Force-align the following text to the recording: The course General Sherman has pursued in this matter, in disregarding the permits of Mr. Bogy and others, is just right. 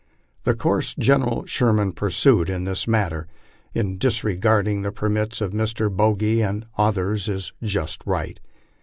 The 0.45 0.55
course 0.55 0.95
General 0.97 1.45
Sherman 1.45 1.89
has 1.89 1.93
pursued 1.95 2.49
in 2.49 2.63
this 2.63 2.87
matter, 2.87 3.27
in 3.75 3.99
disregarding 3.99 4.81
the 4.81 4.91
permits 4.91 5.41
of 5.41 5.51
Mr. 5.53 5.95
Bogy 5.95 6.41
and 6.41 6.65
others, 6.75 7.29
is 7.29 7.53
just 7.61 8.01
right. 8.07 8.39